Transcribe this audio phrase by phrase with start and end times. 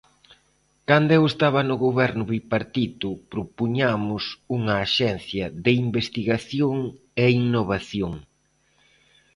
[0.89, 4.23] Cando eu estaba no Goberno bipartito, propuñamos
[4.57, 6.75] unha Axencia de Investigación
[7.23, 8.13] e Innovación.